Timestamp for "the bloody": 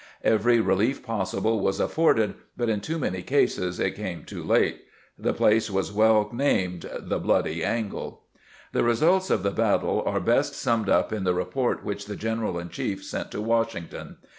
6.99-7.63